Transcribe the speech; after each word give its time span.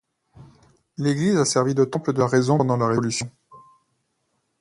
L'église 0.97 1.37
a 1.37 1.45
servi 1.45 1.75
de 1.75 1.85
temple 1.85 2.11
de 2.13 2.17
la 2.17 2.25
Raison 2.25 2.57
pendant 2.57 2.75
la 2.75 2.87
Révolution. 2.87 3.29